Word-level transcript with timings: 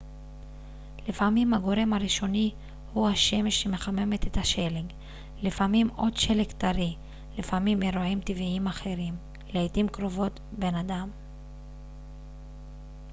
לפעמים 1.07 1.53
הגורם 1.53 1.93
הראשוני 1.93 2.51
הוא 2.93 3.09
השמש 3.09 3.61
שמחממת 3.63 4.27
את 4.27 4.37
השלג 4.37 4.85
לפעמים 5.41 5.89
עוד 5.95 6.17
שלג 6.17 6.51
טרי 6.51 6.95
לפעמים 7.37 7.83
אירועים 7.83 8.21
טבעיים 8.21 8.67
אחרים 8.67 9.15
לעתים 9.53 9.87
קרובות 9.87 10.39
בן 10.53 10.75
אדם 10.75 11.09